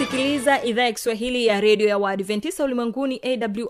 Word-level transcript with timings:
unasikiliza 0.00 0.62
idhaa 0.64 0.82
ya 0.82 0.92
kiswahili 0.92 1.46
ya 1.46 1.60
redio 1.60 1.88
ya 1.88 1.98
waadventista 1.98 2.64
ulimwenguni 2.64 3.20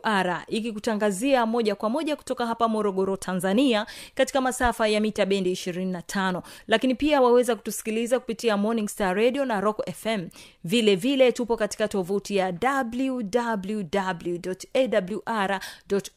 awr 0.05 0.45
ikikutangazia 0.49 1.47
moja 1.47 1.75
kwa 1.75 1.91
moja 1.91 2.17
kutoka 2.17 2.47
hapa 2.47 2.69
morogoro 2.69 3.17
tanzania 3.17 3.87
katika 4.15 4.41
masafa 4.41 4.89
ya 4.89 5.01
mita 5.01 5.27
bendi 5.27 5.53
25 5.53 6.43
lakini 6.69 6.95
pia 6.95 7.21
waweza 7.21 7.57
kutusikiliza 7.57 8.21
kupitia 8.21 8.57
morning 8.57 8.89
star 8.89 9.17
radio 9.17 9.45
na 9.45 9.61
rock 9.61 9.91
fm 9.93 10.29
vile 10.65 10.97
vile 10.97 11.33
tupo 11.33 11.57
katika 11.57 11.89
tovuti 11.89 12.37
ya 12.37 12.55
wwwawr 12.63 14.41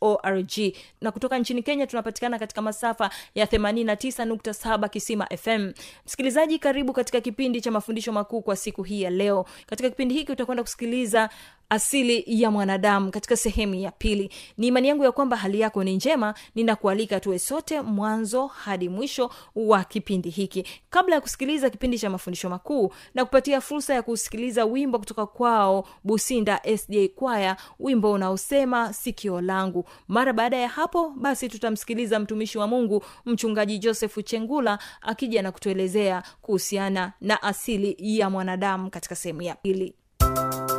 org. 0.02 0.52
Na 1.02 1.11
kutoka 1.11 1.39
nchini 1.39 1.64
kenya 1.64 1.88
tunapatikana 1.88 2.39
katika 2.39 2.61
masafa 2.61 3.09
ya 3.36 3.45
89.7 3.45 4.89
kisima 4.89 5.28
fm 5.38 5.72
msikilizaji 6.06 6.59
karibu 6.59 6.94
katika 6.94 7.22
kipindi 7.22 7.61
cha 7.61 7.72
mafundisho 7.72 8.11
makuu 8.11 8.41
kwa 8.41 8.56
siku 8.56 8.84
hii 8.84 9.02
ya 9.02 9.09
leo. 9.09 9.45
Katika 9.66 9.89
hiki 10.09 10.32
utakwenda 10.32 10.64
kusikiliza 10.64 11.30
asili 11.69 12.23
ya 12.28 12.52
mwanadamu 12.52 13.11
katika 13.11 13.36
sehemu 13.38 13.75
ya 13.75 13.92
pili. 13.92 14.30
Ni 14.58 14.67
imani 14.67 14.88
yangu 14.88 15.03
ya 15.03 15.11
kwamba 15.11 15.38
hali 15.38 15.59
yako 15.59 15.83
ni 15.83 15.95
njema. 15.95 16.33
Ninakualika 16.56 17.19
tuwe 17.19 17.39
sote 17.39 17.81
mwanzo 17.81 18.47
hadi 18.47 18.89
mwisho 18.89 19.30
wa 19.56 19.84
kipindi 19.84 20.30
hiki. 20.30 20.66
Kabla 20.89 21.16
ya 21.16 21.22
kusikiliza 21.22 21.69
kipindi 21.69 22.00
cha 22.00 22.09
mafundisho 22.09 22.50
makuu 22.50 22.94
na 23.14 23.25
kupatia 23.25 23.61
fursa 23.61 23.94
ya 23.94 24.02
kusikiliza 24.02 24.66
wimbo 24.66 25.00
kutoka 25.00 25.25
kwao 25.25 25.88
businda 26.03 26.61
sj 26.78 26.95
kwaya 27.16 27.58
wimbo 27.80 28.11
unaosema 28.11 28.94
sikio 28.94 29.41
langu. 29.41 29.86
Mara 30.08 30.34
baada 30.34 30.58
ya 30.58 30.67
hapo 30.69 31.09
basi 31.09 31.50
tutamsikiliza 31.50 32.19
mtumishi 32.19 32.58
wa 32.58 32.67
mungu 32.67 33.03
mchungaji 33.25 33.80
josefu 33.80 34.22
chengula 34.22 34.80
akija 35.02 35.41
na 35.41 35.52
kutuelezea 35.52 36.23
kuhusiana 36.41 37.14
na 37.22 37.44
asili 37.44 37.95
ya 38.00 38.30
mwanadamu 38.30 38.89
katika 38.89 39.16
sehemu 39.16 39.41
ya 39.41 39.56
pili. 39.56 39.94
Sikio 40.19 40.72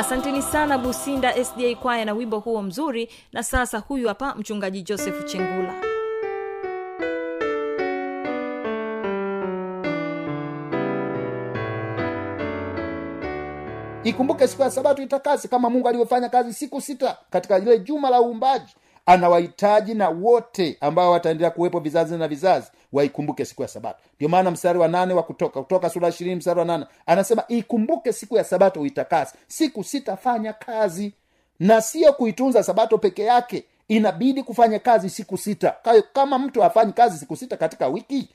asanteni 0.00 0.42
sana 0.42 0.78
businda 0.78 1.44
sda 1.44 1.74
kwaya 1.74 2.04
na 2.04 2.12
wimbo 2.12 2.38
huo 2.38 2.62
mzuri. 2.62 3.08
Na 3.32 3.42
sasa 3.42 3.78
huyu 3.78 4.08
hapa 4.08 4.34
mchungaji 4.34 4.82
joseph 4.82 5.24
chengula. 5.24 5.74
Ikumbuke 14.04 14.48
siku 14.48 14.62
ya 14.62 14.70
sabato 14.70 15.02
itakasi 15.02 15.48
kama 15.48 15.70
mungu 15.70 15.88
alivyofanya 15.88 16.28
kazi 16.28 16.52
siku 16.54 16.80
sita 16.80 17.16
katika 17.30 17.58
ile 17.58 17.78
juma 17.78 18.10
la 18.10 18.20
uumbaji. 18.20 18.74
Anawahitaji 19.06 19.94
na 19.94 20.08
wote 20.08 20.76
ambao 20.80 21.10
wataendelea 21.10 21.50
kuwepo 21.50 21.80
vizazi 21.80 22.16
na 22.16 22.28
vizazi 22.28 22.70
waikumbuke 22.92 23.44
siku 23.44 23.62
ya 23.62 23.68
sabato. 23.68 23.98
Ndio 24.16 24.28
maana 24.28 24.50
mstari 24.50 24.78
wa 24.78 24.88
nane 24.88 25.14
wa 25.14 25.22
kutoka 25.22 25.62
kutoka 25.62 25.90
sura 25.90 26.08
ishirini 26.08 26.36
mstari 26.36 26.58
wa 26.58 26.64
nane 26.64 26.86
anasema 27.06 27.44
ikumbuke 27.48 28.12
siku 28.12 28.36
ya 28.36 28.44
sabato 28.44 28.80
uitakasi 28.80 29.34
siku 29.48 29.84
sitafanya 29.84 30.52
kazi 30.52 31.12
na 31.60 31.80
sio 31.80 32.12
kuitunza 32.12 32.62
sabato 32.62 32.98
peke 32.98 33.22
yake. 33.22 33.64
Inabidi 33.88 34.42
kufanya 34.42 34.78
kazi 34.78 35.10
siku 35.10 35.38
sita. 35.38 35.74
Kayo 35.82 36.04
kama 36.12 36.38
mtu 36.38 36.60
hafanyi 36.62 36.92
kazi 36.92 37.18
siku 37.18 37.36
sita 37.36 37.56
katika 37.56 37.88
wiki 37.88 38.28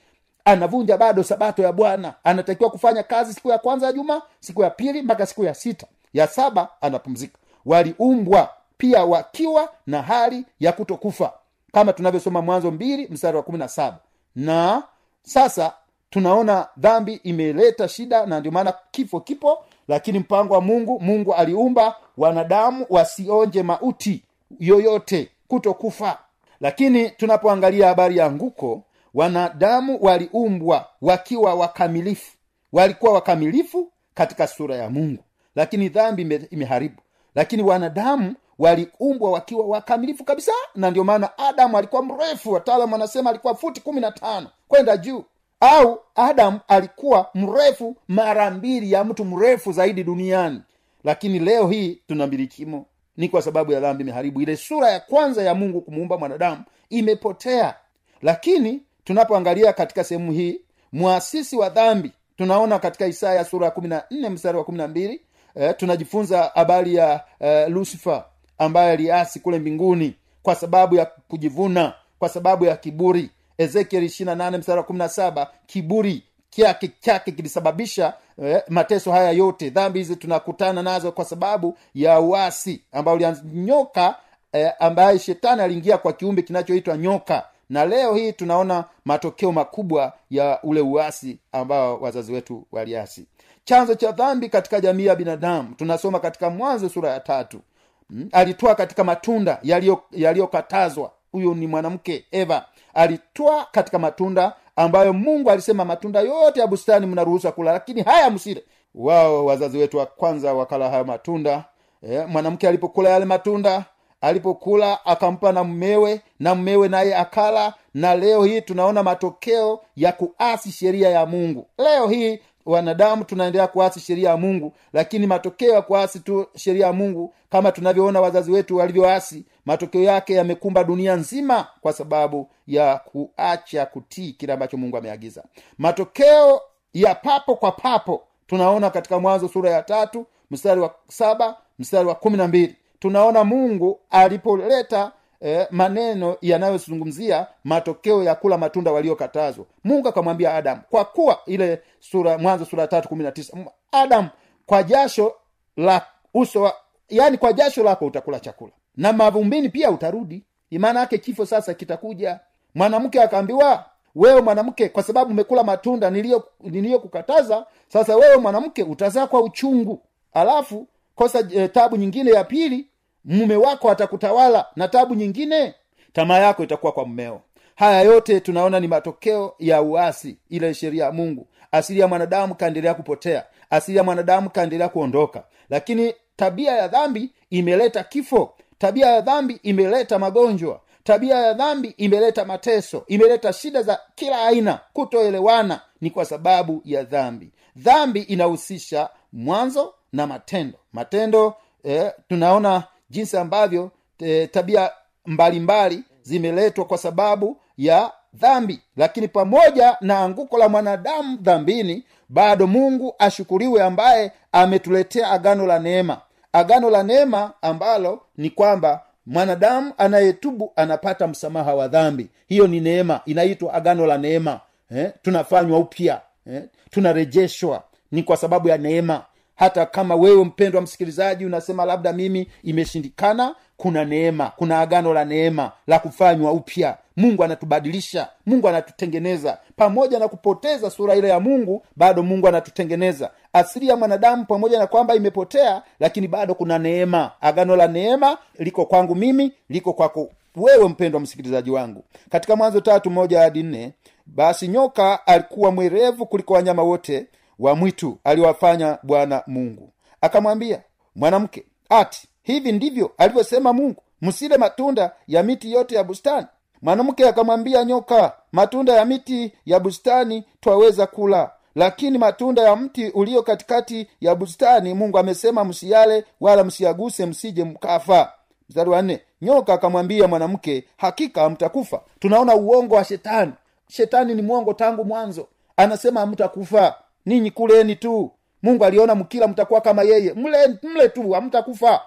anavunja 0.46 0.98
bado 0.98 1.24
sabato 1.24 1.62
ya 1.63 1.72
bwana. 1.72 2.13
Anatakiwa 2.24 2.69
kufanya 2.69 3.04
kazi 3.04 3.34
siku 3.34 3.50
ya 3.50 3.58
kwanza 3.58 3.86
ya 3.86 3.94
juma 3.94 4.22
siku 4.40 4.63
ya 4.63 4.69
pili 4.69 5.01
mpaka 5.01 5.25
siku 5.25 5.44
ya 5.44 5.54
sita. 5.54 5.88
Ya 6.13 6.28
saba 6.28 6.69
anapumzika. 6.81 7.38
Waliumbwa 7.66 8.50
pia 8.78 9.06
wakiwa 9.06 9.69
na 9.88 10.01
hali 10.01 10.46
ya 10.60 10.72
kutokufa. 10.72 11.34
Kama 11.74 11.94
tunavyosoma 11.94 12.42
mwanzo 12.42 12.72
mbili 12.72 13.08
mstari 13.08 13.38
wa 13.38 13.44
kumi 13.44 13.58
na 13.58 13.68
saba 13.68 13.98
na 14.36 14.84
sasa 15.24 15.74
tunaona 16.10 16.68
dhambi 16.78 17.14
imeleta 17.14 17.88
shida 17.88 18.26
na 18.26 18.40
ndio 18.40 18.52
maana 18.52 18.74
kifo 18.92 19.20
kipo 19.20 19.66
lakini 19.88 20.20
mpango 20.20 20.54
wa 20.54 20.62
mungu 20.62 21.00
mungu 21.00 21.34
aliumba 21.34 21.96
wanadamu 22.18 22.86
wasionje 22.90 23.64
mauti 23.64 24.24
yoyote 24.60 25.30
kutokufa. 25.48 26.18
Lakini 26.60 27.10
tunapoangalia 27.10 27.88
habari 27.88 28.18
ya 28.18 28.32
nguko 28.32 28.84
wanadamu 29.14 29.98
waliumbwa 30.02 30.86
wakiwa 31.02 31.54
wakamilifu 31.56 32.32
walikuwa 32.74 33.14
wakamilifu 33.14 33.92
katika 34.14 34.48
sura 34.48 34.76
ya 34.76 34.90
mungu. 34.90 35.24
Lakini 35.56 35.90
dhambi 35.90 36.22
imeharibu. 36.52 37.02
Lakini 37.36 37.64
wanadamu 37.64 38.36
waliumbwa 38.60 39.31
wakiwa 39.31 39.66
wakamilifu 39.66 40.24
kabisa 40.24 40.52
na 40.75 40.92
ndio 40.92 41.04
maana 41.04 41.38
adamu 41.38 41.78
alikuwa 41.78 42.04
mrefu. 42.04 42.52
Wataalam 42.52 42.92
wanasema 42.94 43.30
alikuwa 43.30 43.56
futi 43.56 43.81
kumi 43.81 44.02
na 44.02 44.12
tano 44.12 44.50
kwenda 44.68 44.98
juu. 44.98 45.24
Au 45.60 46.00
adamu 46.16 46.60
alikuwa 46.68 47.30
mrefu 47.34 47.96
mara 48.07 48.52
mbili 48.52 48.92
ya 48.92 49.04
mtu 49.04 49.25
mrefu 49.25 49.72
zaidi 49.72 50.04
duniani. 50.04 50.62
Lakini 51.04 51.40
leo 51.40 51.68
hii 51.68 52.02
tuna 52.07 52.28
milikimo 52.28 52.86
ni 53.18 53.30
kwa 53.30 53.42
sababu 53.42 53.72
ya 53.72 53.80
dhambi 53.80 54.04
imeharibu. 54.04 54.42
Ile 54.42 54.58
sura 54.58 54.90
ya 54.92 55.00
kwanza 55.00 55.44
ya 55.44 55.56
mungu 55.56 55.81
kumuumba 55.81 56.18
mwanadamu 56.18 56.63
imepotea. 56.90 57.75
Lakini 58.22 58.81
tunapoangalia 59.04 59.74
katika 59.74 60.04
sehemu 60.04 60.31
hii 60.31 60.62
mwasisi 60.94 61.56
wa 61.58 61.69
dhambi 61.69 62.12
tunaona 62.38 62.80
katika 62.80 63.08
isaya 63.08 63.46
sura 63.46 63.66
ya 63.66 63.72
kumi 63.72 63.88
na 63.88 64.04
nne 64.12 64.30
mstari 64.30 64.58
wa 64.58 64.63
kumi 64.63 64.78
na 64.78 64.88
mbili 64.88 65.22
eh, 65.56 65.74
tunajifunza 65.78 66.51
habari 66.56 66.96
ya 66.96 67.24
eh, 67.40 67.69
lusifer 67.69 68.24
ambaye 68.57 68.91
aliasi 68.91 69.39
kule 69.39 69.60
mbinguni 69.60 70.15
kwa 70.44 70.56
sababu 70.56 70.96
ya 70.96 71.06
kujivuna 71.06 71.94
kwa 72.20 72.29
sababu 72.29 72.65
ya 72.65 72.75
kiburi. 72.77 73.29
Ezekiel 73.58 74.03
ishirina 74.03 74.36
nane 74.36 74.58
mstari 74.58 74.77
wa 74.77 74.84
kumi 74.84 75.00
na 75.00 75.10
saba 75.10 75.51
kiburi 75.65 76.24
kyake 76.50 76.91
chake 77.00 77.32
kilisababisha 77.32 78.13
eh, 78.44 78.62
mateso 78.70 79.12
haya 79.12 79.32
yote. 79.32 79.70
Dhambi 79.70 80.00
hizi 80.00 80.15
tunakutana 80.15 80.84
nazo 80.84 81.12
kwa 81.12 81.25
sababu 81.25 81.77
ya 81.96 82.20
uasi 82.20 82.82
ambao 82.91 83.13
ulianyoka 83.15 84.15
eh, 84.53 84.72
ambaye 84.79 85.20
shetani 85.20 85.62
aliingia 85.62 85.98
kwa 85.98 86.13
kiumbe 86.13 86.41
kinachoitwa 86.41 86.98
nyoka. 86.98 87.44
Na 87.70 87.86
leo 87.86 88.13
hii 88.15 88.32
tunaona 88.34 88.86
matokeo 89.06 89.51
makubwa 89.51 90.13
ya 90.32 90.60
ule 90.63 90.82
uasi 90.82 91.38
ambao 91.51 91.98
wazazi 92.00 92.34
wetu 92.34 92.65
waliasi. 92.72 93.25
Chanzo 93.63 93.96
cha 93.96 94.12
dhambi 94.12 94.50
katika 94.50 94.79
jamii 94.82 95.06
ya 95.06 95.15
binadamu 95.15 95.75
tunasoma 95.75 96.20
katika 96.20 96.50
mwanzo 96.50 96.89
sura 96.89 97.10
ya 97.10 97.20
tatu 97.20 97.60
mm, 98.09 98.29
alitoa 98.31 98.75
katika 98.75 99.03
matunda 99.03 99.59
yaliyo- 99.63 100.03
yaliyokatazwa. 100.12 101.12
Huyu 101.31 101.55
ni 101.55 101.67
mwanamke 101.67 102.25
eva. 102.31 102.65
Alitoa 102.93 103.67
katika 103.71 104.00
matunda 104.00 104.53
ambayo 104.75 105.13
mungu 105.13 105.51
alisema 105.51 105.85
matunda 105.85 106.19
yote 106.21 106.59
ya 106.59 106.67
bustani 106.67 107.05
mnaruhusa 107.05 107.51
kula 107.51 107.71
lakini 107.74 108.01
haya 108.01 108.29
msile. 108.29 108.63
Wao 108.95 109.45
wazazi 109.45 109.77
wetu 109.77 109.97
wa 109.97 110.05
kwanza 110.05 110.53
wakala 110.53 110.89
hayo 110.89 111.03
matunda. 111.03 111.65
Eh, 112.09 112.27
mwanamke 112.27 112.67
alipokula 112.67 113.09
yale 113.09 113.25
matunda 113.25 113.85
alipokula 114.21 115.05
akampa 115.05 115.51
na 115.51 115.63
mmewe 115.63 116.21
na 116.39 116.55
mmewe 116.55 116.88
naye 116.88 117.15
akala. 117.15 117.74
Na 117.93 118.15
leo 118.15 118.43
hii 118.43 118.62
tunaona 118.62 119.03
matokeo 119.03 119.79
ya 119.95 120.12
kuasi 120.12 120.71
sheria 120.71 121.09
ya 121.09 121.25
mungu. 121.25 121.67
Leo 121.77 122.07
hii 122.07 122.39
wanadamu 122.65 123.24
tunaendelea 123.24 123.67
kuasi 123.67 124.00
sheria 124.00 124.29
ya 124.29 124.38
mungu 124.38 124.74
lakini 124.93 125.27
matokeo 125.27 125.74
ya 125.74 125.81
kuasi 125.81 126.19
tu 126.19 126.48
sheria 126.55 126.86
ya 126.88 126.93
mungu 126.93 127.34
kama 127.50 127.72
tunavyoona 127.72 128.22
wazazi 128.22 128.51
wetu 128.51 128.77
walivyoasi 128.77 129.45
matokeo 129.65 130.03
yake 130.03 130.34
yamekumba 130.34 130.84
dunia 130.84 131.15
nzima 131.15 131.67
kwa 131.81 131.93
sababu 131.93 132.50
ya 132.67 132.98
kuacha 132.98 133.86
kutii 133.86 134.31
kile 134.34 134.53
ambacho 134.53 134.77
mungu 134.77 134.98
ameagiza. 134.98 135.43
Matokeo 135.77 136.62
ya 136.93 137.15
papo 137.15 137.55
kwa 137.55 137.72
papo 137.72 138.24
tunaona 138.48 138.89
katika 138.89 139.19
mwanzo 139.19 139.48
sura 139.48 139.69
ya 139.72 139.81
tatu 139.84 140.25
mstari 140.51 140.81
wa 140.81 140.95
saba 141.07 141.57
mstari 141.79 142.07
wa 142.07 142.15
kumi 142.15 142.38
na 142.38 142.48
mbili. 142.48 142.75
Tunaona 143.00 143.43
mungu 143.43 144.00
alipoleta 144.10 145.12
eh, 145.42 145.68
maneno 145.72 146.38
yanayozungumzia 146.42 147.48
matokeo 147.63 148.24
ya 148.24 148.36
kula 148.36 148.58
matunda 148.58 148.92
waliokatazwa. 148.92 149.65
Mungu 149.84 150.08
akamwambia 150.08 150.54
adamu 150.54 150.82
kwa 150.89 151.06
kuwa 151.06 151.39
ile 151.46 151.82
sura 152.00 152.38
mwanzo 152.38 152.65
sura 152.65 152.88
tatu 152.88 153.10
kumi 153.10 153.24
na 153.24 153.32
tisa 153.32 153.58
adamu 153.92 154.30
kwa 154.65 154.84
jasho 154.84 155.34
la 155.77 156.06
uso 156.34 156.62
wa, 156.62 156.74
yani 157.10 157.38
kwa 157.38 157.54
jasho 157.54 157.84
lako 157.84 158.06
utakula 158.06 158.39
chakula 158.39 158.72
na 158.98 159.13
mavumbini 159.13 159.70
pia 159.70 159.92
utarudi. 159.92 160.44
Maana 160.72 161.00
yake 161.00 161.18
kifo 161.18 161.46
sasa 161.46 161.74
kitakuja. 161.74 162.39
Mwanamke 162.75 163.22
akaambiwa 163.22 163.86
wewe 164.15 164.42
mwanamke 164.42 164.89
kwa 164.89 165.04
sababu 165.04 165.32
umekula 165.32 165.63
matunda 165.63 166.10
niliyo 166.10 166.48
niliyokukataza 166.60 167.65
sasa 167.88 168.15
wewe 168.15 168.38
mwanamke 168.38 168.84
utazaa 168.84 169.27
kwa 169.27 169.42
uchungu. 169.42 170.01
Alafu 170.34 170.88
kosa 171.15 171.48
e, 171.51 171.68
tabu 171.68 171.96
nyingine 171.98 172.32
ya 172.32 172.44
pili 172.44 172.88
mume 173.25 173.55
wako 173.55 173.91
atakutawala 173.91 174.65
na 174.75 174.88
tabu 174.88 175.15
nyingine? 175.15 175.74
Tamaa 176.13 176.39
yako 176.39 176.63
itakuwa 176.63 176.91
kwa 176.91 177.05
mmeo. 177.05 177.41
Haya 177.75 178.01
yote 178.01 178.39
tunaona 178.39 178.79
ni 178.79 178.88
matokeo 178.88 179.55
ya 179.60 179.82
uasi 179.82 180.38
ile 180.50 180.74
sheria 180.74 181.05
ya 181.05 181.12
mungu. 181.12 181.48
Asili 181.72 182.00
ya 182.00 182.08
mwanadamu 182.08 182.55
kaendelea 182.55 182.94
kupotea. 182.94 183.44
Asili 183.70 183.98
ya 183.98 184.03
mwanadamu 184.03 184.50
kaendelea 184.50 184.89
kuondoka. 184.89 185.44
Lakini 185.70 186.13
tabia 186.36 186.72
ya 186.72 186.88
dhambi 186.88 187.32
imeleta 187.50 188.03
kifo. 188.03 188.53
Tabia 188.77 189.08
ya 189.08 189.22
dhambi 189.22 189.60
imeleta 189.63 190.20
magonjwa. 190.20 190.82
Tabia 191.03 191.36
ya 191.36 191.53
dhambi 191.53 191.88
imeleta 191.98 192.46
mateso. 192.46 193.03
Imeleta 193.08 193.53
shida 193.53 193.82
za 193.82 194.00
kila 194.15 194.41
aina. 194.46 194.79
Kutoelewana 194.94 195.82
ni 196.01 196.10
kwa 196.10 196.25
sababu 196.25 196.82
ya 196.86 197.03
dhambi. 197.03 197.51
Dhambi 197.75 198.20
inahusisha 198.22 199.10
mwanzo 199.34 199.94
na 200.13 200.27
matendo. 200.27 200.77
Matendo 200.94 201.53
eh, 201.84 202.12
tunaona 202.29 202.84
jinsi 203.09 203.38
ambavyo 203.38 203.91
eh, 204.19 204.50
tabia 204.51 204.91
mbalimbali 205.25 206.03
zimeletwa 206.21 206.85
kwa 206.85 206.97
sababu 206.97 207.57
ya 207.77 208.12
dhambi. 208.33 208.81
Lakini 208.97 209.27
pamoja 209.27 209.97
na 210.01 210.19
anguko 210.19 210.57
la 210.57 210.69
mwanadamu 210.69 211.38
dhambini 211.41 212.03
bado 212.29 212.67
mungu 212.67 213.15
ashukuriwe 213.19 213.83
ambaye 213.83 214.31
ametuletea 214.51 215.29
agano 215.31 215.65
la 215.65 215.79
neema. 215.79 216.21
Agano 216.53 216.89
la 216.89 217.03
neema 217.03 217.53
ambalo 217.62 218.21
ni 218.38 218.50
kwamba 218.50 219.01
mwanadamu 219.25 219.93
anayetubu 219.97 220.74
anapata 220.75 221.27
msamaha 221.27 221.75
wa 221.75 221.88
dhambi. 221.88 222.29
Hiyo 222.47 222.67
ni 222.67 222.79
neema 222.79 223.21
inaitwa 223.25 223.74
agano 223.74 224.05
la 224.05 224.17
neema. 224.17 224.59
Eh? 224.91 225.12
tunafanywa 225.21 225.79
upya. 225.79 226.21
Eh? 226.47 226.63
tunarejeshwa. 226.89 227.83
Ni 228.12 228.24
kwa 228.24 228.38
sababu 228.38 228.67
ya 228.67 228.77
neema 228.77 229.24
hata 229.55 229.85
kama 229.85 230.15
wewe 230.15 230.43
mpendwa 230.43 230.81
msikilizaji 230.81 231.45
unasema 231.45 231.85
labda 231.85 232.13
mimi 232.13 232.47
imeshindikana 232.63 233.55
kuna 233.77 234.05
neema 234.05 234.51
kuna 234.55 234.79
agano 234.79 235.13
la 235.13 235.25
neema 235.25 235.71
la 235.88 236.00
kufanywa 236.00 236.51
upya. 236.51 236.97
Mungu 237.17 237.43
anatubadilisha 237.43 238.27
mungu 238.45 238.69
anatutengeneza. 238.69 239.57
Pamoja 239.75 240.19
na 240.19 240.27
kupoteza 240.27 240.89
sura 240.89 241.15
ile 241.15 241.29
ya 241.29 241.39
mungu 241.39 241.85
bado 241.95 242.24
mungu 242.24 242.47
anatutengeneza. 242.47 243.31
Asili 243.53 243.88
ya 243.88 243.95
mwanadamu 243.95 244.45
pamoja 244.45 244.79
na 244.79 244.88
kwamba 244.88 245.15
imepotea 245.15 245.81
lakini 246.00 246.27
bado 246.27 246.55
kuna 246.55 246.79
neema. 246.79 247.31
Agano 247.41 247.75
la 247.75 247.88
neema 247.88 248.38
liko 248.59 248.85
kwangu 248.85 249.15
mimi 249.15 249.51
liko 249.69 249.93
kwako 249.93 250.29
wewe 250.55 250.89
mpendwa 250.89 251.21
msikilizaji 251.21 251.71
wangu. 251.71 252.03
Katika 252.29 252.55
mwanzo 252.55 252.81
tatu 252.81 253.12
moja 253.12 253.39
hadi 253.39 253.63
nne 253.63 253.93
basi 254.25 254.67
nyoka 254.67 255.27
alikuwa 255.27 255.71
mwerevu 255.71 256.25
kuliko 256.25 256.53
wanyama 256.53 256.83
wote 256.83 257.27
wa 257.59 257.75
mwitu 257.75 258.17
aliwafanya 258.24 258.97
bwana 259.03 259.43
mungu. 259.47 259.89
Akamwambia 260.21 260.81
mwanamke 261.15 261.63
ati 261.89 262.27
hivi 262.43 262.71
ndivyo 262.71 263.12
alivyosema 263.17 263.74
mungu 263.74 264.01
msile 264.21 264.57
matunda 264.57 265.12
ya 265.27 265.43
miti 265.43 265.71
yote 265.71 265.95
ya 265.95 266.03
bustani? 266.03 266.47
Mwanamke 266.81 267.27
akamwambia 267.27 267.83
nyoka 267.85 268.33
matunda 268.51 268.93
ya 268.93 269.05
miti 269.05 269.53
ya 269.65 269.79
bustani 269.79 270.43
twaweza 270.62 271.07
kula 271.07 271.51
lakini 271.75 272.17
matunda 272.17 272.62
ya 272.62 272.75
mti 272.75 273.07
ulio 273.09 273.43
katikati 273.43 274.07
ya 274.21 274.35
bustani 274.35 274.93
mungu 274.93 275.17
amesema 275.17 275.63
msiyale 275.65 276.25
wala 276.41 276.63
msiyaguse 276.63 277.25
msije 277.25 277.63
mkafa. 277.63 278.31
Mstari 278.69 278.89
wa 278.89 279.01
nne 279.01 279.21
nyoka 279.41 279.74
akamwambia 279.74 280.27
mwanamke 280.27 280.83
hakika 280.97 281.50
mtakufa 281.50 282.01
tunaona 282.19 282.55
uongo 282.55 282.95
wa 282.95 283.03
shetani. 283.03 283.51
Shetani 283.89 284.33
ni 284.35 284.41
mwongo 284.41 284.74
tangu 284.74 285.05
mwanzo. 285.05 285.47
Anasema 285.77 286.19
hamtakufa 286.19 286.95
ninyi 287.25 287.51
kuleni 287.51 287.96
tu. 287.96 288.32
Mungu 288.63 288.86
aliona 288.86 289.15
mkila 289.15 289.48
mtakuwa 289.48 289.82
kama 289.82 290.03
yeye. 290.03 290.34
Mle 290.34 290.77
mle 290.84 291.10
tu 291.10 291.32
hamtakufa. 291.32 292.01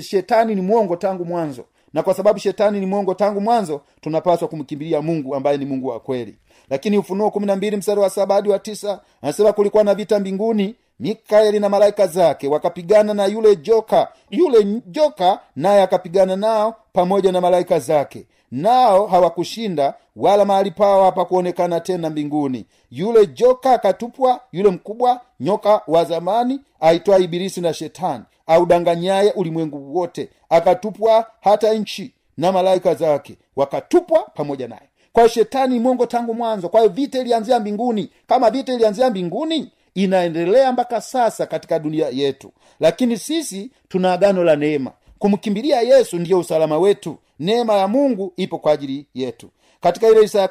Shetani 0.00 0.54
ni 0.54 0.60
mwongo 0.60 0.96
tangu 0.96 1.24
mwanzo. 1.24 1.64
Na 1.92 2.02
kwa 2.02 2.14
sababu 2.14 2.38
shetani 2.38 2.80
ni 2.80 2.86
mwongo 2.86 3.14
tangu 3.14 3.40
mwanzo 3.40 3.80
tunapaswa 4.00 4.48
kumkimbilia 4.48 5.02
mungu 5.02 5.34
ambaye 5.34 5.56
ni 5.58 5.64
mungu 5.64 5.86
wa 5.88 6.00
kweli. 6.00 6.36
Lakini 6.70 6.98
ufunuo 6.98 7.30
kumi 7.30 7.46
na 7.46 7.56
mbili 7.56 7.76
mstari 7.76 8.00
wa 8.00 8.10
saba 8.10 8.34
hadi 8.34 8.48
wa 8.48 8.58
tisa 8.58 9.00
anasema 9.22 9.52
kulikuwa 9.52 9.84
na 9.84 9.94
vita 9.94 10.20
mbinguni 10.20 10.74
mikaeli 11.00 11.60
na 11.60 11.68
malaika 11.68 12.06
zake 12.06 12.48
wakapigana 12.48 13.14
na 13.14 13.26
yule 13.26 13.56
joka. 13.56 14.08
Yule 14.30 14.82
joka 14.86 15.40
naye 15.56 15.82
akapigana 15.82 16.36
nao 16.36 16.74
pamoja 16.92 17.32
na 17.32 17.40
malaika 17.40 17.78
zake 17.78 18.26
nao 18.52 19.06
hawakushinda 19.06 19.94
wala 20.16 20.44
mahali 20.44 20.70
pao 20.70 21.04
hapakuonekana 21.04 21.80
tena 21.80 22.10
mbinguni. 22.10 22.66
Yule 22.90 23.26
joka 23.26 23.72
akatupwa 23.72 24.40
yule 24.52 24.70
mkubwa 24.70 25.20
nyoka 25.40 25.80
wa 25.86 26.04
zamani 26.04 26.60
aitwa 26.80 27.18
ibilisi 27.18 27.60
na 27.60 27.74
shetani 27.74 28.24
audanganyaye 28.46 29.32
ulimwengu 29.32 29.96
wote 29.98 30.28
akatupwa 30.48 31.26
hata 31.40 31.74
nchi 31.74 32.12
na 32.36 32.52
malaika 32.52 32.94
zake 32.94 33.36
wakatupwa 33.56 34.22
pamoja 34.34 34.68
naye. 34.68 34.82
Kwa 35.12 35.28
shetani 35.28 35.74
ni 35.74 35.80
mwongo 35.80 36.06
tangu 36.06 36.34
mwanzo. 36.34 36.68
Kwa 36.68 36.80
hiyo 36.80 36.92
vita 36.92 37.18
ilianzia 37.18 37.60
mbinguni. 37.60 38.10
Kama 38.26 38.50
vita 38.50 38.74
ilianzia 38.74 39.10
mbinguni 39.10 39.72
inaendelea 39.94 40.72
mpaka 40.72 41.00
sasa 41.00 41.46
katika 41.46 41.78
dunia 41.78 42.08
yetu. 42.08 42.52
Lakini 42.80 43.16
sisi 43.18 43.70
tuna 43.88 44.12
agano 44.12 44.44
la 44.44 44.56
neema. 44.56 44.92
Kumkimbilia 45.18 45.80
yesu 45.80 46.18
ndiyo 46.18 46.38
usalama 46.38 46.78
wetu 46.78 47.16
neema 47.38 47.74
ya 47.74 47.88
mungu 47.88 48.32
ipo 48.36 48.58
kwa 48.58 48.72
ajili 48.72 49.06
yetu. 49.14 49.50
Katika 49.80 50.08
ile 50.08 50.22
isaya 50.22 50.48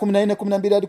hadi 0.74 0.88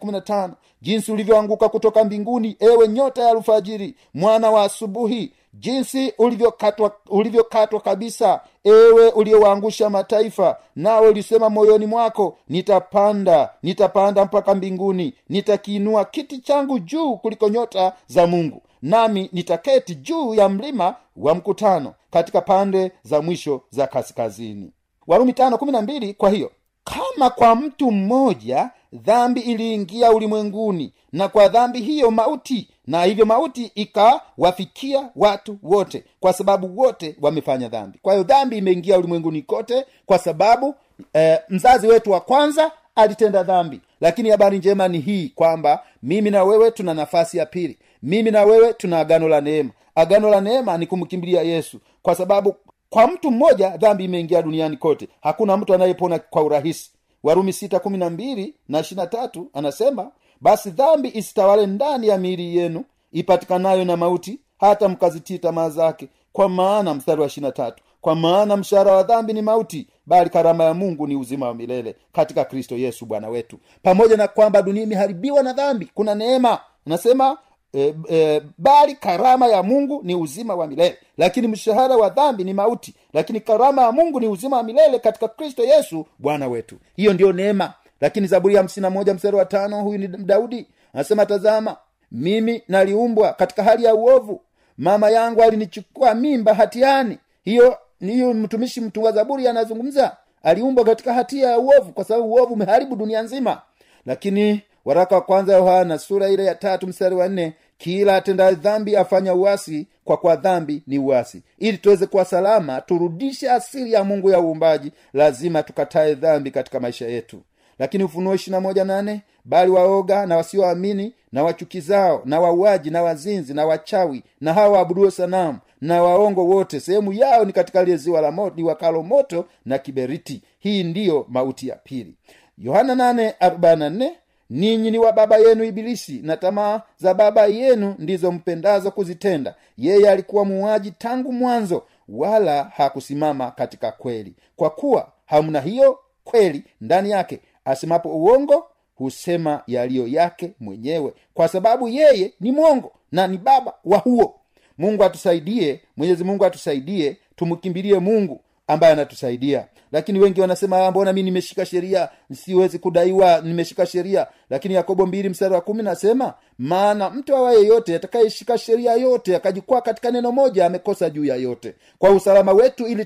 jinsi 0.82 1.12
ulivyoanguka 1.12 1.68
kutoka 1.68 2.04
mbinguni 2.04 2.56
ewe 2.60 2.88
nyota 2.88 3.22
ya 3.22 3.30
alfajiri 3.30 3.94
mwana 4.14 4.50
wa 4.50 4.62
asubuhi 4.62 5.32
jinsi 5.54 6.12
ulivyokatwa 6.18 6.92
ulivyokatwa 7.08 7.80
kabisa 7.80 8.40
ewe 8.64 9.08
uliyowaangusha 9.08 9.90
mataifa 9.90 10.56
nawe 10.76 11.08
ulisema 11.08 11.50
moyoni 11.50 11.86
mwako 11.86 12.38
nitapanda 12.48 13.50
nitapanda 13.62 14.24
mpaka 14.24 14.54
mbinguni 14.54 15.14
nitakiinua 15.28 16.04
kiti 16.04 16.38
changu 16.38 16.78
juu 16.78 17.16
kuliko 17.16 17.48
nyota 17.48 17.92
za 18.06 18.26
mungu 18.26 18.62
nami 18.82 19.30
nitaketi 19.32 19.94
juu 19.94 20.34
ya 20.34 20.48
mlima 20.48 20.94
wa 21.16 21.34
mkutano 21.34 21.94
katika 22.10 22.40
pande 22.40 22.92
za 23.02 23.22
mwisho 23.22 23.60
za 23.70 23.86
kaskazini 23.86 24.72
warumi 25.08 25.32
tano 25.32 25.58
kumi 25.58 25.72
na 25.72 25.82
mbili 25.82 26.14
kwa 26.14 26.30
hiyo 26.30 26.50
kama 26.84 27.30
kwa 27.30 27.54
mtu 27.56 27.90
mmoja 27.90 28.70
dhambi 28.92 29.40
iliingia 29.40 30.12
ulimwenguni 30.12 30.92
na 31.12 31.28
kwa 31.28 31.48
dhambi 31.48 31.80
hiyo 31.80 32.10
mauti 32.10 32.68
na 32.86 33.04
hivyo 33.04 33.26
mauti 33.26 33.72
ikawafikia 33.74 35.08
watu 35.16 35.58
wote 35.62 36.04
kwa 36.20 36.32
sababu 36.32 36.78
wote 36.80 37.16
wamefanya 37.20 37.68
dhambi. 37.68 37.98
Kwa 38.02 38.12
hiyo 38.12 38.24
dhambi 38.24 38.58
imeingia 38.58 38.98
ulimwenguni 38.98 39.42
kote 39.42 39.84
kwa 40.06 40.18
sababu 40.18 40.74
eh, 41.12 41.38
mzazi 41.48 41.86
wetu 41.86 42.10
wa 42.10 42.20
kwanza 42.20 42.72
alitenda 42.94 43.42
dhambi. 43.42 43.80
Lakini 44.00 44.30
habari 44.30 44.58
njema 44.58 44.88
ni 44.88 44.98
hii 44.98 45.28
kwamba 45.34 45.82
mimi 46.02 46.30
na 46.30 46.44
wewe 46.44 46.70
tuna 46.70 46.94
nafasi 46.94 47.38
ya 47.38 47.46
pili. 47.46 47.78
Mimi 48.02 48.30
na 48.30 48.44
wewe 48.44 48.72
tuna 48.72 48.98
agano 49.00 49.28
la 49.28 49.40
neema. 49.40 49.70
Agano 49.94 50.30
la 50.30 50.40
neema 50.40 50.78
ni 50.78 50.86
kumkimbilia 50.86 51.42
yesu 51.42 51.80
kwa 52.02 52.14
sababu 52.14 52.54
kwa 52.90 53.06
mtu 53.06 53.30
mmoja 53.30 53.76
dhambi 53.76 54.04
imeingia 54.04 54.42
duniani 54.42 54.76
kote. 54.76 55.08
Hakuna 55.20 55.56
mtu 55.56 55.74
anayepona 55.74 56.18
kwa 56.18 56.42
urahisi. 56.42 56.90
Warumi 57.22 57.52
sita 57.52 57.80
kumi 57.80 57.98
na 57.98 58.10
mbili 58.10 58.54
na 58.68 58.80
ishirina 58.80 59.06
tatu 59.06 59.50
anasema 59.54 60.10
basi 60.40 60.70
dhambi 60.70 61.08
isitawale 61.14 61.66
ndani 61.66 62.06
ya 62.08 62.18
miili 62.18 62.56
yenu 62.56 62.84
ipatikanayo 63.12 63.84
na 63.84 63.96
mauti 63.96 64.40
hata 64.58 64.88
mkazitii 64.88 65.38
tamaa 65.38 65.68
zake. 65.68 66.08
Kwa 66.32 66.48
maana 66.48 66.94
mstari 66.94 67.20
wa 67.20 67.26
ishirina 67.26 67.52
tatu 67.52 67.82
kwa 68.00 68.14
maana 68.14 68.56
mshahara 68.56 68.92
wa 68.92 69.02
dhambi 69.02 69.32
ni 69.32 69.42
mauti 69.42 69.88
bali 70.06 70.30
karama 70.30 70.64
ya 70.64 70.74
mungu 70.74 71.06
ni 71.06 71.16
uzima 71.16 71.46
wa 71.46 71.54
milele 71.54 71.96
katika 72.12 72.44
kristo 72.44 72.76
yesu 72.76 73.06
bwana 73.06 73.28
wetu. 73.28 73.58
Pamoja 73.82 74.16
na 74.16 74.28
kwamba 74.28 74.62
dunia 74.62 74.82
imeharibiwa 74.82 75.42
na 75.42 75.52
dhambi 75.52 75.90
kuna 75.94 76.14
neema. 76.14 76.58
Nasema 76.86 77.38
e, 77.74 77.94
e, 78.10 78.42
bali 78.58 78.94
karama 78.94 79.46
ya 79.46 79.62
mungu 79.62 80.00
ni 80.04 80.14
uzima 80.14 80.54
wa 80.54 80.66
milele. 80.66 80.98
Lakini 81.18 81.48
mshahara 81.48 81.96
wa 81.96 82.08
dhambi 82.08 82.44
ni 82.44 82.54
mauti. 82.54 82.94
Lakini 83.12 83.40
karama 83.40 83.82
ya 83.82 83.92
mungu 83.92 84.20
ni 84.20 84.28
uzima 84.28 84.56
wa 84.56 84.62
milele 84.62 84.98
katika 84.98 85.28
kristo 85.28 85.64
yesu 85.64 86.06
bwana 86.18 86.48
wetu. 86.48 86.76
Hiyo 86.96 87.12
ndiyo 87.12 87.32
neema. 87.32 87.72
Lakini 88.00 88.26
zaburi 88.26 88.54
ya 88.54 88.60
hamsini 88.60 88.82
na 88.82 88.90
moja 88.90 89.14
mstari 89.14 89.36
wa 89.36 89.44
tano 89.44 89.82
huyu 89.82 89.98
ni 89.98 90.08
daudi. 90.08 90.66
Anasema 90.94 91.26
tazama 91.26 91.76
mimi 92.12 92.62
naliumbwa 92.68 93.32
katika 93.32 93.62
hali 93.62 93.84
ya 93.84 93.94
uovu. 93.94 94.40
Mama 94.78 95.10
yangu 95.10 95.42
alinichukua 95.42 96.14
mimba 96.14 96.54
hatiani. 96.54 97.18
Hiyo 97.44 97.78
niyo 98.00 98.34
mtumishi 98.34 98.80
mtunga 98.80 99.12
zaburi 99.12 99.48
anazungumza. 99.48 100.16
Aliumbwa 100.42 100.84
katika 100.84 101.14
hatia 101.14 101.50
ya 101.50 101.58
uovu 101.58 101.92
kwa 101.92 102.04
sababu 102.04 102.28
uovu 102.34 102.54
umeharibu 102.54 102.96
dunia 102.96 103.22
nzima. 103.22 103.62
Lakini 104.06 104.62
waraka 104.88 105.14
wa 105.14 105.20
kwanza 105.20 105.56
yohana 105.56 105.98
sura 105.98 106.28
ile 106.28 106.44
ya 106.44 106.54
tatu 106.54 106.86
mstari 106.86 107.14
wa 107.14 107.28
nne 107.28 107.52
kila 107.78 108.16
atendaye 108.16 108.54
dhambi 108.54 108.96
afanya 108.96 109.34
uwasi 109.34 109.86
kwa 110.04 110.16
kwa 110.16 110.36
dhambi 110.36 110.82
ni 110.86 110.98
uwasi 110.98 111.42
ili 111.58 111.78
tuweze 111.78 112.06
kuwa 112.06 112.24
salama 112.24 112.80
turudishe 112.80 113.50
asili 113.50 113.92
ya 113.92 114.04
mungu 114.04 114.30
ya 114.30 114.40
uumbaji 114.40 114.92
lazima 115.12 115.62
tukatae 115.62 116.14
dhambi 116.14 116.50
katika 116.50 116.80
maisha 116.80 117.06
yetu. 117.06 117.40
Lakini 117.78 118.04
ufunuo 118.04 118.36
nane 118.84 119.22
bali 119.44 119.70
waoga 119.70 120.26
na 120.26 120.36
wasioamini 120.36 121.14
na 121.32 121.42
wachukizao 121.44 122.22
na 122.24 122.40
wauaji 122.40 122.90
na 122.90 123.02
wazinzi 123.02 123.54
na 123.54 123.66
wachawi 123.66 124.22
na 124.40 124.54
hawa 124.54 124.68
waabuduo 124.68 125.10
sanamu 125.10 125.58
na 125.80 126.02
waongo 126.02 126.44
wote 126.46 126.80
sehemu 126.80 127.12
yao 127.12 127.44
ni 127.44 127.52
katika 127.52 127.84
lile 127.84 127.96
ziwa 127.96 128.20
la 128.20 128.30
moto 128.30 128.56
liwakalo 128.56 129.02
moto 129.02 129.44
na 129.64 129.78
kiberiti. 129.78 130.42
Hii 130.58 130.82
ndiyo 130.84 131.26
mauti 131.28 131.68
ya 131.68 131.76
pili. 131.76 132.14
Yohana 132.58 132.94
8:44 133.12 134.10
ninyi 134.50 134.90
ni 134.90 134.98
wa 134.98 135.12
baba 135.12 135.36
yenu 135.36 135.64
ibilisi 135.64 136.20
na 136.22 136.36
tamaa 136.36 136.82
za 136.98 137.14
baba 137.14 137.46
yenu 137.46 137.94
ndizo 137.98 138.32
mpendazo 138.32 138.90
kuzitenda. 138.90 139.54
Yeye 139.78 140.10
alikuwa 140.10 140.44
muuaji 140.44 140.90
tangu 140.90 141.32
mwanzo 141.32 141.82
wala 142.08 142.64
hakusimama 142.64 143.50
katika 143.50 143.92
kweli. 143.92 144.34
Kwa 144.56 144.70
kuwa 144.70 145.08
hamna 145.26 145.60
hiyo 145.60 145.98
kweli 146.24 146.64
ndani 146.80 147.10
yake 147.10 147.40
asemapo 147.64 148.08
uongo 148.08 148.66
husema 148.94 149.62
yaliyo 149.66 150.06
yake 150.08 150.52
mwenyewe. 150.60 151.12
Kwa 151.34 151.48
sababu 151.48 151.88
yeye 151.88 152.32
ni 152.40 152.52
mwongo 152.52 152.92
na 153.12 153.26
ni 153.26 153.38
baba 153.38 153.74
wa 153.84 153.98
huo. 153.98 154.34
Mungu 154.78 155.04
atusaidie 155.04 155.80
mwenyezi 155.96 156.24
mungu 156.24 156.44
atusaidie 156.44 157.16
tumkimbilie 157.36 157.98
mungu 157.98 158.40
ambaye 158.68 158.92
anatusaidia. 158.92 159.66
Lakini 159.92 160.18
wengi 160.20 160.40
wanasema 160.40 160.90
mbona 160.90 161.12
mi 161.12 161.22
nimeshika 161.22 161.66
sheria? 161.66 162.08
Siwezi 162.32 162.78
kudaiwa 162.78 163.40
nimeshika 163.40 163.86
sheria. 163.86 164.26
Lakini 164.50 164.74
yakobo 164.74 165.06
mbili 165.06 165.28
mstari 165.28 165.54
wa 165.54 165.60
kumi 165.60 165.82
nasema 165.82 166.34
maana 166.58 167.10
mtu 167.10 167.36
awa 167.36 167.52
yeyote 167.52 167.96
atakayeshika 167.96 168.58
sheria 168.58 168.92
yote 168.94 169.36
akajikwaa 169.36 169.80
katika 169.80 170.10
neno 170.10 170.32
moja 170.32 170.66
amekosa 170.66 171.10
juu 171.10 171.24
ya 171.24 171.36
yote. 171.36 171.74
Kwa 171.98 172.10
usalama 172.10 172.52
wetu 172.52 172.86
ili 172.86 173.04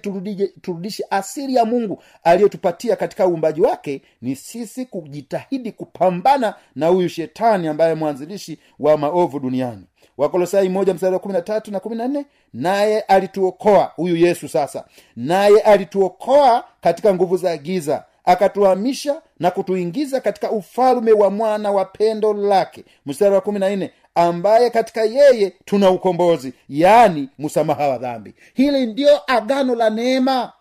turudishe 0.63 1.05
asiri 1.11 1.55
ya 1.55 1.65
mungu 1.65 2.03
aliyotupatia 2.25 2.97
katika 2.97 3.27
uumbaji 3.29 3.61
wake 3.61 4.03
ni 4.23 4.37
sisi 4.37 4.87
kujitahidi 4.87 5.73
kupambana 5.73 6.55
na 6.75 6.87
huyu 6.89 7.09
shetani 7.09 7.69
ambaye 7.69 7.95
mwanzilishi 7.95 8.59
wa 8.79 8.97
maovu 8.99 9.41
duniani 9.41 9.83
wakolosai 10.19 10.69
moja 10.69 10.95
mstari 10.95 11.13
wa 11.13 11.19
kumi 11.19 11.35
na 11.35 11.41
tatu 11.43 11.71
na 11.73 11.81
kumi 11.81 11.97
na 11.97 12.09
nne 12.09 12.27
naye 12.55 13.01
alituokoa 13.01 13.93
huyu 13.97 14.17
yesu 14.17 14.49
sasa. 14.49 14.85
Naye 15.17 15.61
alituokoa 15.61 16.65
katika 16.81 17.15
nguvu 17.15 17.37
za 17.37 17.57
giza 17.57 18.05
akatuhamisha 18.25 19.23
na 19.41 19.51
kutuingiza 19.51 20.21
katika 20.21 20.51
ufalume 20.51 21.13
wa 21.13 21.31
mwana 21.31 21.71
wa 21.71 21.85
pendo 21.85 22.33
lake. 22.33 22.85
Mstari 23.07 23.35
wa 23.35 23.41
kumi 23.41 23.59
na 23.59 23.77
nne 23.77 23.91
ambaye 24.15 24.71
katika 24.71 25.03
yeye 25.05 25.53
tuna 25.65 25.91
ukombozi 25.91 26.53
yaani 26.69 27.29
msamaha 27.39 27.89
wa 27.89 27.99
dhambi. 27.99 28.35
Hili 28.55 28.87
ndio 28.87 29.21
agano 29.33 29.75
la 29.75 29.91
neema 29.91 30.53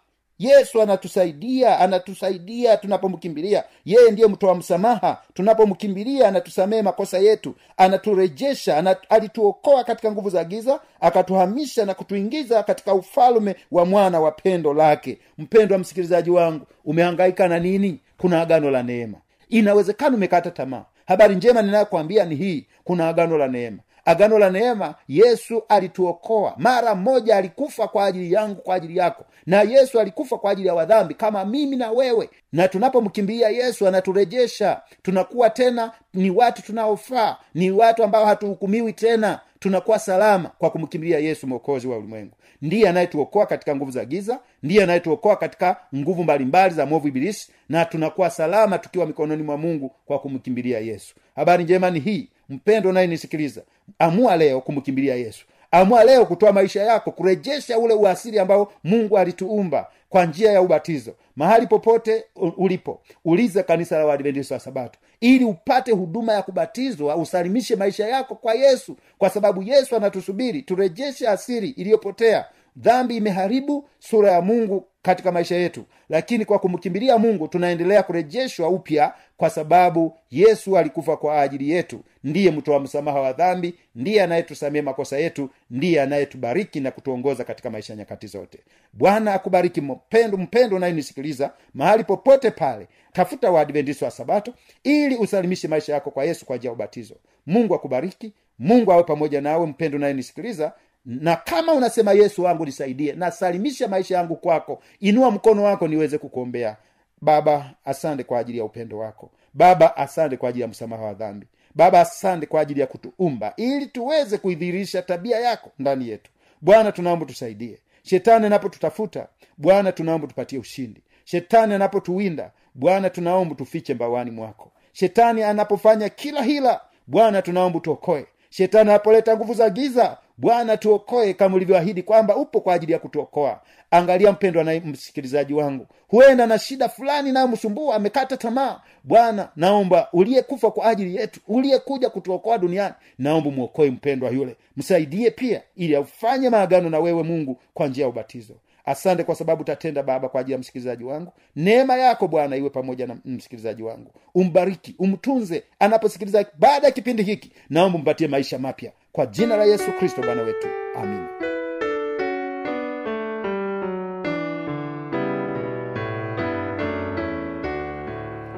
yesu 0.41 0.81
anatusaidia 0.81 1.79
anatusaidia 1.79 2.77
tunapomkimbilia. 2.77 3.63
Yeye 3.85 4.11
ndiye 4.11 4.27
mtoa 4.27 4.55
msamaha. 4.55 5.21
Tunapomkimbilia 5.33 6.27
anatusamehe 6.27 6.81
makosa 6.81 7.17
yetu. 7.19 7.55
Anaturejesha 7.77 8.77
ana, 8.77 8.95
alituokoa 9.09 9.83
katika 9.83 10.11
nguvu 10.11 10.29
za 10.29 10.43
giza 10.43 10.79
akatuhamisha 11.01 11.85
na 11.85 11.93
kutuingiza 11.93 12.63
katika 12.63 12.93
ufalume 12.93 13.55
wa 13.71 13.85
mwana 13.85 14.19
wa 14.19 14.31
pendo 14.31 14.73
lake. 14.73 15.17
Mpendo 15.37 15.75
wa 15.75 15.79
msikilizaji 15.79 16.29
wangu 16.29 16.65
umehangaika 16.85 17.47
na 17.47 17.59
nini? 17.59 17.99
Kuna 18.17 18.41
agano 18.41 18.71
la 18.71 18.83
neema. 18.83 19.17
Inawezekana 19.49 20.15
umekata 20.15 20.51
tamaa. 20.51 20.85
Habari 21.05 21.35
njema 21.35 21.61
ninayokwambia 21.61 22.25
ni 22.25 22.35
hii. 22.35 22.65
Kuna 22.83 23.07
agano 23.09 23.37
la 23.37 23.47
neema 23.47 23.77
agano 24.05 24.39
la 24.39 24.49
neema 24.49 24.95
yesu 25.07 25.63
alituokoa. 25.69 26.53
Mara 26.57 26.95
mmoja 26.95 27.35
alikufa 27.37 27.87
kwa 27.87 28.05
ajili 28.05 28.33
yangu 28.33 28.61
kwa 28.61 28.75
ajili 28.75 28.97
yako. 28.97 29.25
Na 29.45 29.61
yesu 29.61 29.99
alikufa 29.99 30.37
kwa 30.37 30.51
ajili 30.51 30.67
ya 30.67 30.73
wadhambi 30.73 31.13
kama 31.13 31.45
mimi 31.45 31.75
na 31.75 31.91
wewe. 31.91 32.29
Na 32.53 32.67
tunapomkimbilia 32.67 33.49
yesu 33.49 33.87
anaturejesha. 33.87 34.81
Tunakuwa 35.01 35.49
tena 35.49 35.91
ni 36.13 36.29
watu 36.29 36.61
tunaofaa 36.61 37.35
ni 37.53 37.71
watu 37.71 38.03
ambao 38.03 38.25
hatuhukumiwi 38.25 38.93
tena 38.93 39.39
tunakuwa 39.61 39.99
salama 39.99 40.49
kwa 40.57 40.69
kumkimbilia 40.69 41.19
yesu 41.19 41.47
mwokozi 41.47 41.87
wa 41.87 41.97
ulimwengu. 41.97 42.31
Ndiye 42.61 42.89
anayetuokoa 42.89 43.45
katika 43.45 43.75
nguvu 43.75 43.91
za 43.91 44.05
giza 44.05 44.39
ndiye 44.63 44.83
anayetuokoa 44.83 45.35
katika 45.35 45.77
nguvu 45.95 46.23
mbalimbali 46.23 46.73
za 46.75 46.85
movu 46.85 47.07
ibilisi 47.07 47.51
na 47.69 47.85
tunakuwa 47.85 48.29
salama 48.29 48.77
tukiwa 48.77 49.05
mikononi 49.05 49.43
mwa 49.43 49.57
mungu 49.57 49.91
kwa 50.05 50.19
kumkimbilia 50.19 50.79
yesu. 50.79 51.15
Habari 51.35 51.63
njema 51.63 51.89
ni 51.91 51.99
hii. 51.99 52.29
Mpendo 52.49 52.91
nayenisikiliza 52.91 53.61
amua 53.99 54.35
leo 54.37 54.61
kumkimbilia 54.61 55.15
yesu. 55.15 55.45
Amua 55.71 56.03
leo 56.03 56.25
kutoa 56.25 56.51
maisha 56.53 56.81
yako 56.83 57.11
kurejesha 57.11 57.79
ule 57.79 57.93
uasili 57.93 58.39
ambao 58.39 58.71
mungu 58.83 59.17
alituumba 59.17 59.87
kwa 60.11 60.25
njia 60.25 60.51
ya 60.51 60.61
ubatizo. 60.61 61.15
Mahali 61.35 61.67
popote 61.67 62.25
ulipo 62.57 63.01
uliza 63.25 63.63
kanisa 63.63 63.97
la 63.97 64.05
uadventista 64.05 64.55
wa 64.55 64.59
sabato 64.61 64.99
ili 65.21 65.45
upate 65.45 65.91
huduma 65.91 66.33
ya 66.33 66.41
kubatizwa 66.41 67.15
usalimishe 67.15 67.75
maisha 67.75 68.07
yako 68.07 68.35
kwa 68.35 68.53
yesu 68.53 68.97
kwa 69.17 69.29
sababu 69.29 69.63
yesu 69.63 69.95
anatusubiri 69.95 70.61
turejeshe 70.61 71.27
asiri 71.27 71.69
iliyopotea. 71.69 72.45
Dhambi 72.77 73.17
imeharibu 73.17 73.89
sura 73.99 74.31
ya 74.31 74.41
mungu 74.41 74.85
katika 75.01 75.31
maisha 75.31 75.55
yetu 75.55 75.83
lakini 76.09 76.45
kwa 76.45 76.59
kumkimbilia 76.59 77.17
mungu 77.17 77.47
tunaendelea 77.47 78.03
kurejeshwa 78.03 78.69
upya 78.69 79.13
kwa 79.37 79.49
sababu 79.49 80.17
yesu 80.31 80.77
alikufa 80.77 81.17
kwa 81.17 81.41
ajili 81.41 81.69
yetu 81.69 81.99
ndiye 82.23 82.51
mtoa 82.51 82.79
msamaha 82.79 83.21
wa 83.21 83.33
dhambi 83.33 83.73
ndiye 83.95 84.23
anayetusamia 84.23 84.83
makosa 84.83 85.17
yetu 85.17 85.49
ndiye 85.69 86.01
anayetubariki 86.01 86.79
na 86.79 86.91
kutuongoza 86.91 87.43
katika 87.43 87.69
maisha 87.69 87.93
ya 87.93 87.97
nyakati 87.97 88.27
zote. 88.27 88.59
Bwana 88.93 89.33
akubariki 89.33 89.81
mpendo 89.81 90.37
mpendo 90.37 90.75
unayenisikiliza 90.75 91.53
mahali 91.73 92.03
popote 92.03 92.51
pale. 92.51 92.87
Tafuta 93.13 93.51
waadventisi 93.51 94.03
wa 94.03 94.11
sabato 94.11 94.53
ili 94.83 95.15
usalimishe 95.15 95.67
maisha 95.67 95.93
yako 95.93 96.11
kwa 96.11 96.25
yesu 96.25 96.45
kwa 96.45 96.55
ajili 96.55 96.67
ya 96.67 96.73
ubatizo. 96.73 97.15
Mungu 97.45 97.75
akubariki 97.75 98.33
mungu 98.59 98.91
awe 98.93 99.03
pamoja 99.03 99.41
nawe 99.41 99.65
mpendo 99.67 99.97
unayenisikiliza. 99.97 100.73
Na 101.05 101.35
kama 101.35 101.73
unasema 101.73 102.13
yesu 102.13 102.43
wangu 102.43 102.65
nisaidie 102.65 103.13
nasalimisha 103.13 103.87
maisha 103.87 104.15
yangu 104.17 104.35
kwako. 104.35 104.81
Inua 104.99 105.31
mkono 105.31 105.63
wako 105.63 105.87
niweze 105.87 106.17
kukuombea. 106.17 106.77
Baba 107.21 107.73
asante 107.85 108.23
kwa 108.23 108.39
ajili 108.39 108.57
ya 108.57 108.63
upendo 108.65 108.97
wako. 108.97 109.31
Baba 109.53 109.97
asante 109.97 110.37
kwa 110.37 110.49
ajili 110.49 110.61
ya 110.61 110.67
msamaha 110.67 111.03
wa 111.05 111.13
dhambi 111.13 111.47
baba 111.75 111.99
asante 112.01 112.45
kwa 112.45 112.61
ajili 112.61 112.79
ya 112.79 112.87
kutuumba 112.87 113.53
ili 113.57 113.85
tuweze 113.85 114.37
kuidhirisha 114.37 115.01
tabia 115.01 115.39
yako 115.39 115.71
ndani 115.79 116.09
yetu. 116.09 116.31
Bwana 116.61 116.91
tunaomba 116.91 117.25
tusaidie. 117.25 117.77
Shetani 118.03 118.45
anapotutafuta 118.45 119.27
bwana 119.57 119.91
tunaomba 119.91 120.27
tupatie 120.27 120.59
ushindi. 120.59 121.01
Shetani 121.25 121.73
anapotuwinda 121.73 122.51
bwana 122.75 123.09
tunaomba 123.09 123.55
tufiche 123.55 123.93
mbawani 123.93 124.31
mwako. 124.31 124.71
Shetani 124.93 125.43
anapofanya 125.43 126.09
kila 126.09 126.43
hila 126.43 126.81
bwana 127.07 127.41
tunaomba 127.41 127.79
tuokoe 127.79 128.25
shetani 128.51 128.89
anapoleta 128.89 129.35
nguvu 129.37 129.53
za 129.53 129.69
giza 129.69 130.17
bwana 130.37 130.77
tuokoe 130.77 131.33
kama 131.33 131.55
ulivyoahidi 131.55 132.03
kwamba 132.03 132.35
upo 132.35 132.61
kwa 132.61 132.73
ajili 132.73 132.91
ya 132.93 132.99
kutuokoa. 132.99 133.61
Angalia 133.91 134.31
mpendwa 134.31 134.63
na 134.63 134.79
msikilizaji 134.79 135.53
wangu 135.53 135.87
huenda 136.07 136.47
na 136.47 136.59
shida 136.59 136.89
fulani 136.89 137.31
nayomsumbua 137.31 137.95
amekata 137.95 138.37
tamaa. 138.37 138.79
Bwana 139.03 139.49
naomba 139.55 140.07
uliyekufa 140.13 140.71
kwa 140.71 140.85
ajili 140.85 141.15
yetu 141.15 141.39
uliyekuja 141.47 142.09
kutuokoa 142.09 142.57
duniani 142.57 142.93
naomba 143.17 143.49
mwokoe 143.51 143.91
mpendwa 143.91 144.29
yule. 144.29 144.55
Msaidie 144.77 145.31
pia 145.31 145.61
ili 145.75 145.95
aufanye 145.95 146.49
maagano 146.49 146.89
na 146.89 146.99
wewe 146.99 147.23
mungu 147.23 147.59
kwa 147.73 147.87
njia 147.87 148.03
ya 148.03 148.09
ubatizo 148.09 148.53
asante 148.85 149.23
kwa 149.23 149.35
sababu 149.35 149.61
utatenda 149.61 150.03
baba 150.03 150.29
kwa 150.29 150.41
ajili 150.41 150.53
ya 150.53 150.59
msikilizaji 150.59 151.03
wangu. 151.03 151.31
Neema 151.55 151.97
yako 151.97 152.27
bwana 152.27 152.55
iwe 152.55 152.69
pamoja 152.69 153.07
na 153.07 153.17
msikilizaji 153.25 153.83
wangu. 153.83 154.11
Umbariki 154.35 154.95
umtunze. 154.99 155.63
Anaposikiliza 155.79 156.45
baada 156.59 156.87
ya 156.87 156.91
kipindi 156.93 157.23
hiki 157.23 157.51
naomba 157.69 157.97
umpatie 157.99 158.27
maisha 158.27 158.59
mapya. 158.59 158.91
Kwa 159.11 159.25
jina 159.25 159.57
la 159.57 159.63
yesu 159.65 159.91
kristo 159.99 160.21
bwana 160.21 160.41
wetu. 160.41 160.67
Amina 160.97 161.50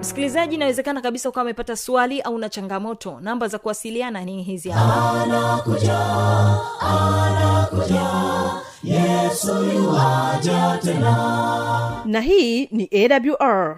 msikilizaji 0.04 0.56
inawezekana 0.56 1.02
kabisa 1.02 1.30
ukawa 1.30 1.42
amepata 1.42 1.76
swali 1.78 2.22
au 2.22 2.38
na 2.38 2.50
changamoto. 2.50 3.20
Namba 3.22 3.48
za 3.48 3.60
kuwasiliana 3.60 4.26
ni 4.26 4.44
hizi 4.44 4.70
hapa. 4.70 5.22
Anakuja 5.22 6.00
anakuja. 6.80 8.10
Yesu 8.84 9.56
yuaja 9.66 10.80
tena. 10.84 12.02
Na 12.06 12.22
hii 12.22 12.66
ni 12.72 12.90
awr 12.94 13.78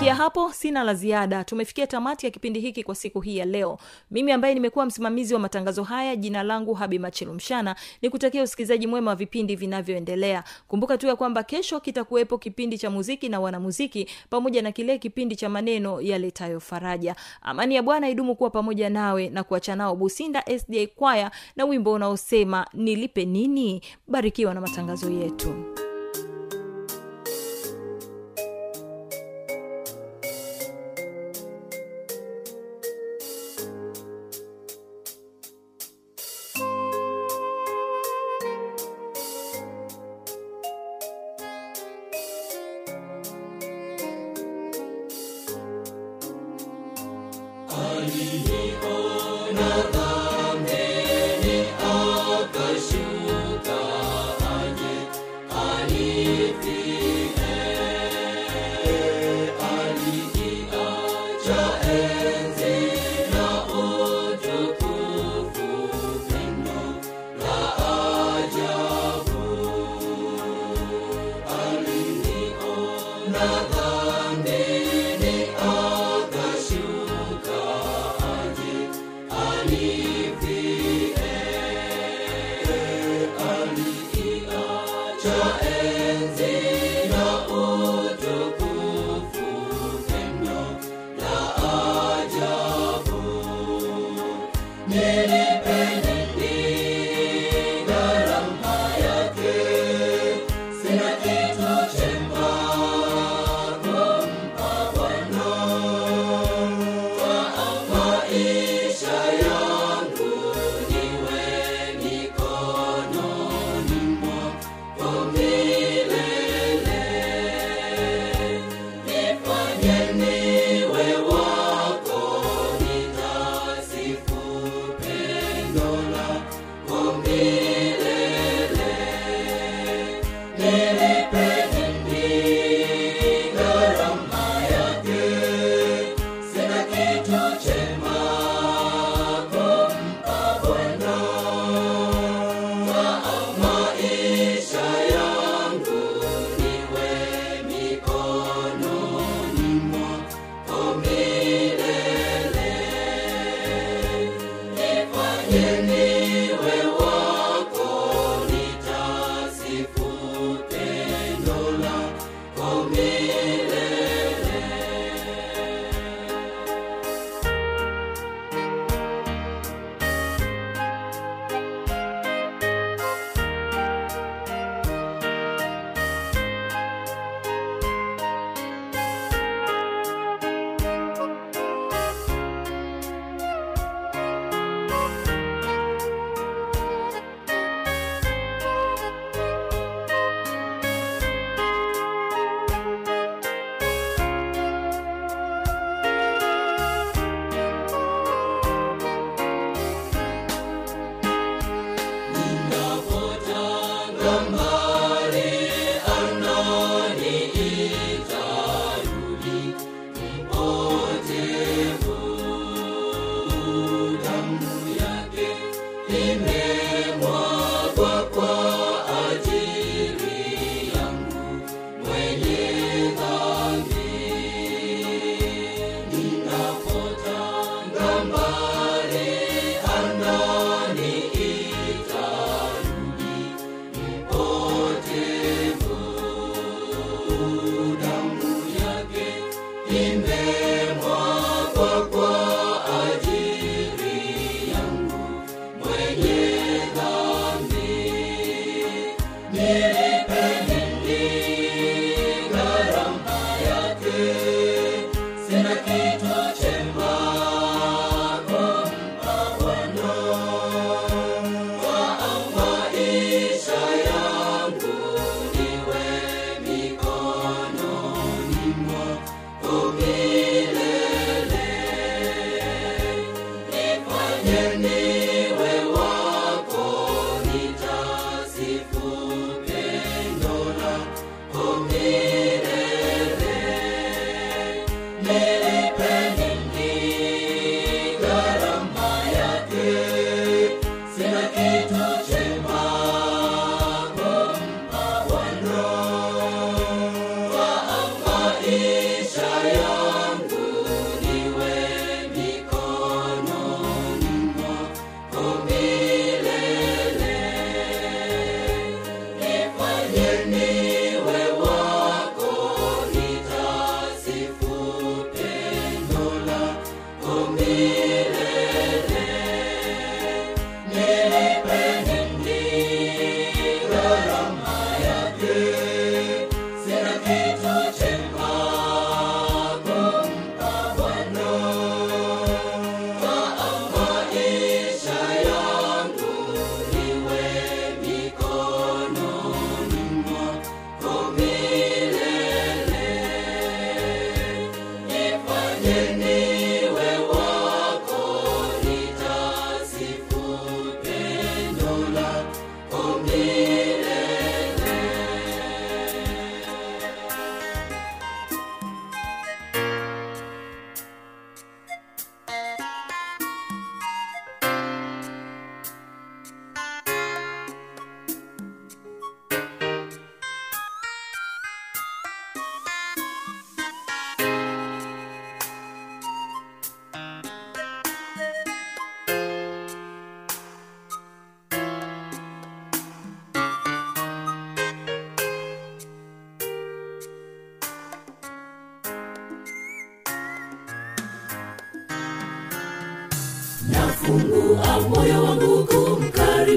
kufikia 0.00 0.14
hapo 0.24 0.52
sina 0.52 0.82
la 0.84 0.94
ziada. 0.94 1.44
Tumefikia 1.44 1.86
tamati 1.86 2.26
ya 2.26 2.30
kipindi 2.32 2.60
hiki 2.60 2.82
kwa 2.84 2.94
siku 2.94 3.20
hii 3.20 3.36
ya 3.36 3.44
leo. 3.44 3.78
Mimi 4.10 4.32
ambaye 4.32 4.54
nimekuwa 4.54 4.86
msimamizi 4.86 5.34
wa 5.34 5.40
matangazo 5.40 5.82
haya 5.82 6.16
jina 6.16 6.42
langu 6.42 6.74
habi 6.74 6.98
machilumshana 6.98 7.76
ni 8.02 8.10
kutakia 8.10 8.42
usikilizaji 8.42 8.86
mwema 8.86 9.10
wa 9.10 9.16
vipindi 9.16 9.56
vinavyoendelea. 9.56 10.44
Kumbuka 10.68 10.98
tu 10.98 11.06
ya 11.06 11.16
kwamba 11.16 11.42
kesho 11.42 11.80
kitakuwepo 11.80 12.38
kipindi 12.38 12.78
cha 12.78 12.90
muziki 12.90 13.28
na 13.28 13.40
wanamuziki 13.40 14.08
pamoja 14.30 14.62
na 14.62 14.72
kile 14.72 14.98
kipindi 14.98 15.36
cha 15.36 15.48
maneno 15.48 16.00
yaletayo 16.00 16.60
faraja. 16.60 17.16
Amani 17.42 17.74
ya 17.74 17.82
bwana 17.82 18.08
idumu 18.08 18.36
kuwa 18.36 18.50
pamoja 18.50 18.90
nawe 18.90 19.28
na 19.28 19.44
kuachanao 19.44 19.96
businda 19.96 20.44
sda 20.58 20.86
kwaya 20.96 21.30
na 21.56 21.64
wimbo 21.64 21.92
unaosema 21.92 22.66
nilipe 22.74 23.24
nini? 23.24 23.82
Barikiwa 24.08 24.54
na 24.54 24.60
matangazo 24.60 25.10
yetu 25.10 25.54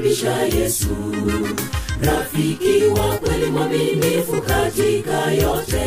kumkaribisha 0.04 0.58
yesu. 0.58 0.88
Rafiki 2.02 2.84
wa 2.86 3.18
kweli 3.18 3.46
mwaminifu 3.46 4.42
katika 4.42 5.32
yote. 5.32 5.86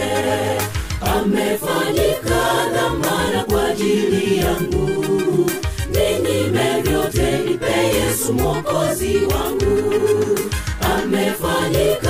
Amefanyika 1.00 2.40
dhamana 2.74 3.44
kwa 3.44 3.66
ajili 3.68 4.38
yangu. 4.38 5.50
Nini 5.90 6.50
vyote 6.83 7.38
nipe 7.38 7.72
yesu 7.72 8.33
mwokozi 8.33 9.16
wangu. 9.16 9.98
Amefanyika 10.96 12.06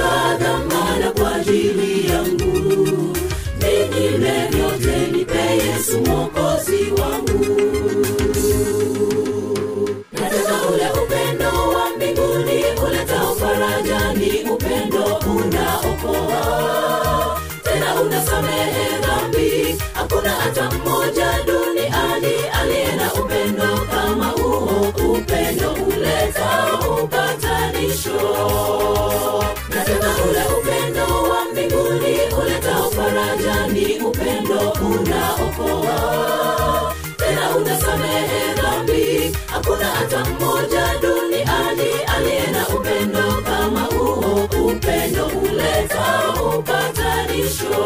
upendo 23.20 23.86
kama 23.90 24.24
huo 24.26 24.88
upendo 25.12 25.72
uleta 25.72 26.68
upatanisho. 27.02 28.20
Nasema 29.74 30.14
ule 30.30 30.42
upendo 30.58 31.22
wa 31.30 31.44
mbinguni 31.52 32.18
uleta 32.42 32.76
faraja 32.96 33.66
ni 33.66 33.98
upendo 33.98 34.58
unaokoa. 34.70 35.96
Tena 37.16 37.56
unasamehe 37.56 38.54
dhambi 38.62 39.36
hakuna 39.46 39.86
hata 39.86 40.24
mmoja 40.24 40.86
duniani 41.02 41.90
aliye 42.16 42.46
na 42.46 42.68
upendo 42.68 43.42
kama 43.44 43.80
huo 43.80 44.48
upendo 44.68 45.26
uleta 45.26 46.24
upatanisho 46.58 47.76